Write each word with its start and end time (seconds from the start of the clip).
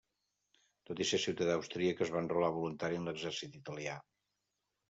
Tot 0.89 1.01
i 1.03 1.05
ser 1.09 1.19
ciutadà 1.25 1.57
austríac, 1.59 2.01
es 2.05 2.13
va 2.15 2.21
enrolar 2.25 2.51
voluntari 2.57 2.99
en 3.03 3.07
l'exèrcit 3.11 3.59
italià. 3.63 4.01